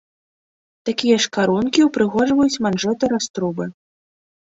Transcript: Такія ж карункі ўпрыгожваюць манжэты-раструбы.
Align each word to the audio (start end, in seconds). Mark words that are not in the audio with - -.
Такія 0.91 1.19
ж 1.27 1.31
карункі 1.37 1.87
ўпрыгожваюць 1.89 2.61
манжэты-раструбы. 2.67 3.73